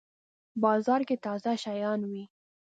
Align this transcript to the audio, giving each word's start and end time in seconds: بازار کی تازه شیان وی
بازار 0.63 1.01
کی 1.07 1.15
تازه 1.25 1.51
شیان 1.63 2.01
وی 2.09 2.23